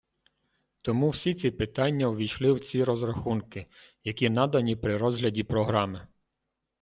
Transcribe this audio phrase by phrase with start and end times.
[0.81, 3.65] Тому всі ці питання ввійшли в ці розрахунки,
[4.03, 6.07] які надані при розгляді програми.